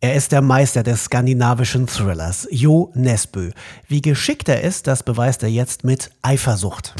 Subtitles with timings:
[0.00, 3.50] Er ist der Meister des skandinavischen Thrillers, Jo Nesbø.
[3.88, 6.94] Wie geschickt er ist, das beweist er jetzt mit Eifersucht.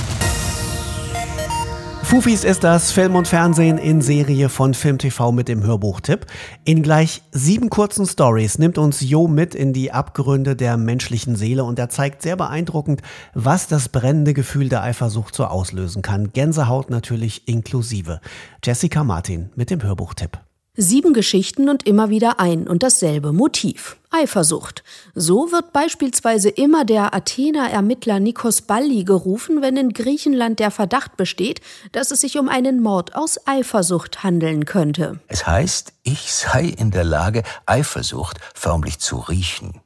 [2.02, 6.26] Fufis ist das Film und Fernsehen in Serie von FilmTV mit dem Hörbuchtipp.
[6.64, 11.62] In gleich sieben kurzen Stories nimmt uns Jo mit in die Abgründe der menschlichen Seele
[11.62, 13.02] und er zeigt sehr beeindruckend,
[13.32, 16.32] was das brennende Gefühl der Eifersucht so auslösen kann.
[16.32, 18.20] Gänsehaut natürlich inklusive.
[18.64, 20.47] Jessica Martin mit dem Hörbuchtipp.
[20.80, 23.96] Sieben Geschichten und immer wieder ein und dasselbe Motiv.
[24.10, 24.84] Eifersucht.
[25.12, 31.16] So wird beispielsweise immer der Athener Ermittler Nikos Balli gerufen, wenn in Griechenland der Verdacht
[31.16, 35.18] besteht, dass es sich um einen Mord aus Eifersucht handeln könnte.
[35.26, 39.80] Es heißt, ich sei in der Lage, Eifersucht förmlich zu riechen.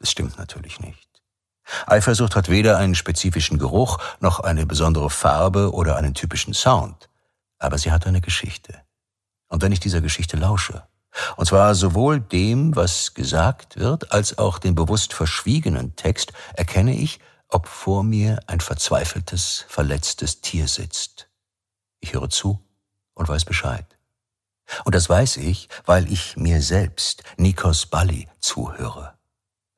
[0.00, 1.22] Das stimmt natürlich nicht.
[1.86, 7.08] Eifersucht hat weder einen spezifischen Geruch noch eine besondere Farbe oder einen typischen Sound.
[7.60, 8.83] Aber sie hat eine Geschichte
[9.54, 10.82] und wenn ich dieser Geschichte lausche,
[11.36, 17.20] und zwar sowohl dem, was gesagt wird, als auch den bewusst verschwiegenen Text, erkenne ich,
[17.48, 21.28] ob vor mir ein verzweifeltes, verletztes Tier sitzt.
[22.00, 22.58] Ich höre zu
[23.14, 23.86] und weiß Bescheid.
[24.84, 29.14] Und das weiß ich, weil ich mir selbst, Nikos Balli, zuhöre.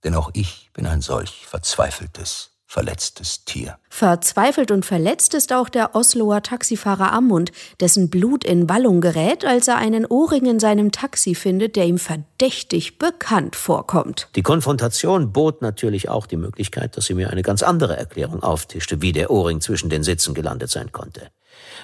[0.05, 3.79] Denn auch ich bin ein solch verzweifeltes, verletztes Tier.
[3.89, 9.69] Verzweifelt und verletzt ist auch der Osloer Taxifahrer Ammund, dessen Blut in Wallung gerät, als
[9.69, 14.29] er einen Ohrring in seinem Taxi findet, der ihm verdächtig bekannt vorkommt.
[14.35, 19.01] Die Konfrontation bot natürlich auch die Möglichkeit, dass sie mir eine ganz andere Erklärung auftischte,
[19.01, 21.31] wie der Ohrring zwischen den Sitzen gelandet sein konnte.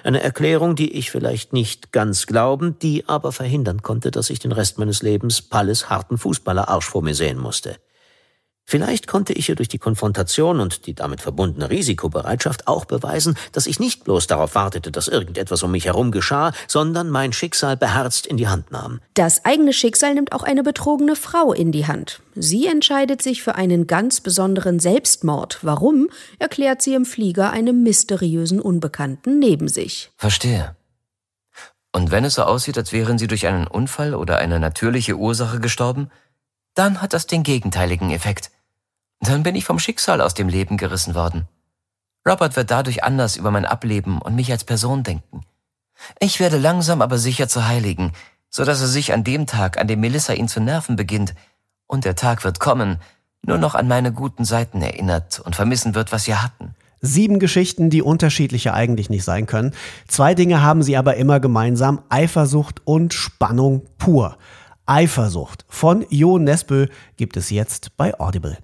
[0.05, 4.53] Eine Erklärung, die ich vielleicht nicht ganz glauben, die aber verhindern konnte, dass ich den
[4.53, 7.77] Rest meines Lebens Palles harten Fußballerarsch vor mir sehen musste.
[8.65, 13.67] Vielleicht konnte ich ihr durch die Konfrontation und die damit verbundene Risikobereitschaft auch beweisen, dass
[13.67, 18.27] ich nicht bloß darauf wartete, dass irgendetwas um mich herum geschah, sondern mein Schicksal beherzt
[18.27, 19.01] in die Hand nahm.
[19.15, 22.21] Das eigene Schicksal nimmt auch eine betrogene Frau in die Hand.
[22.35, 25.59] Sie entscheidet sich für einen ganz besonderen Selbstmord.
[25.63, 30.11] Warum, erklärt sie im Flieger einem mysteriösen Unbekannten neben sich.
[30.17, 30.75] Verstehe.
[31.95, 35.61] Und wenn es so aussieht, als wären Sie durch einen Unfall oder eine natürliche Ursache
[35.61, 36.11] gestorben,
[36.75, 38.51] dann hat das den gegenteiligen Effekt.
[39.21, 41.47] Dann bin ich vom Schicksal aus dem Leben gerissen worden.
[42.27, 45.43] Robert wird dadurch anders über mein Ableben und mich als Person denken.
[46.19, 48.13] Ich werde langsam aber sicher zu Heiligen,
[48.49, 51.35] so dass er sich an dem Tag, an dem Melissa ihn zu nerven beginnt,
[51.87, 52.99] und der Tag wird kommen,
[53.45, 56.75] nur noch an meine guten Seiten erinnert und vermissen wird, was wir hatten.
[57.01, 59.75] Sieben Geschichten, die unterschiedlicher eigentlich nicht sein können.
[60.07, 64.39] Zwei Dinge haben sie aber immer gemeinsam, Eifersucht und Spannung pur.
[64.87, 68.59] Eifersucht von Jo Nesbø gibt es jetzt bei Audible.